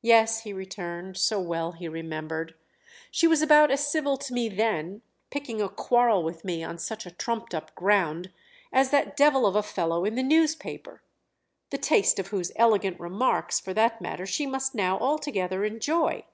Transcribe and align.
"Yes," 0.00 0.40
he 0.40 0.52
returned, 0.52 1.16
so 1.16 1.38
well 1.38 1.70
he 1.70 1.86
remembered, 1.86 2.56
"she 3.12 3.28
was 3.28 3.42
about 3.42 3.70
as 3.70 3.86
civil 3.86 4.16
to 4.16 4.32
me 4.34 4.48
then—picking 4.48 5.62
a 5.62 5.68
quarrel 5.68 6.24
with 6.24 6.44
me 6.44 6.64
on 6.64 6.78
such 6.78 7.06
a 7.06 7.12
trumped 7.12 7.54
up 7.54 7.72
ground!—as 7.76 8.90
that 8.90 9.16
devil 9.16 9.46
of 9.46 9.54
a 9.54 9.62
fellow 9.62 10.04
in 10.04 10.16
the 10.16 10.22
newspaper; 10.24 11.00
the 11.70 11.78
taste 11.78 12.18
of 12.18 12.26
whose 12.34 12.50
elegant 12.56 12.98
remarks, 12.98 13.60
for 13.60 13.72
that 13.72 14.00
matter, 14.02 14.26
she 14.26 14.46
must 14.46 14.74
now 14.74 14.98
altogether 14.98 15.64
enjoy!" 15.64 16.24